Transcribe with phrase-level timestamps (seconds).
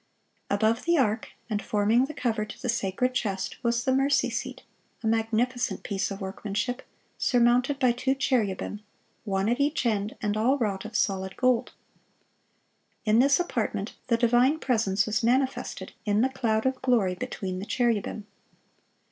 [0.49, 4.63] Above the ark, and forming the cover to the sacred chest, was the mercy seat,
[5.03, 6.81] a magnificent piece of workmanship,
[7.19, 8.79] surmounted by two cherubim,
[9.25, 11.73] one at each end, and all wrought of solid gold.
[13.05, 17.65] In this apartment the divine presence was manifested in the cloud of glory between the
[17.67, 18.25] cherubim.